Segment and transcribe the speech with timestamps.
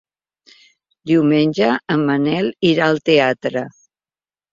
[1.11, 3.63] Diumenge en Manel irà al teatre.